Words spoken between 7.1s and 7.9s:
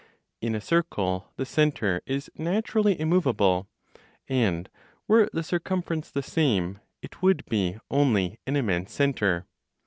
would be